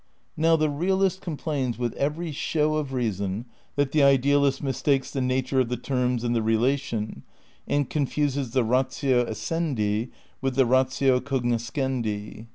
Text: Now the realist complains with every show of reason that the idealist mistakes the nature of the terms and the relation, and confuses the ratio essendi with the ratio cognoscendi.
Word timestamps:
Now 0.35 0.55
the 0.55 0.67
realist 0.71 1.21
complains 1.21 1.77
with 1.77 1.93
every 1.93 2.31
show 2.31 2.73
of 2.73 2.91
reason 2.91 3.45
that 3.75 3.91
the 3.91 4.01
idealist 4.01 4.63
mistakes 4.63 5.11
the 5.11 5.21
nature 5.21 5.59
of 5.59 5.69
the 5.69 5.77
terms 5.77 6.23
and 6.23 6.35
the 6.35 6.41
relation, 6.41 7.21
and 7.67 7.87
confuses 7.87 8.49
the 8.49 8.63
ratio 8.63 9.25
essendi 9.25 10.09
with 10.41 10.55
the 10.55 10.65
ratio 10.65 11.19
cognoscendi. 11.19 12.47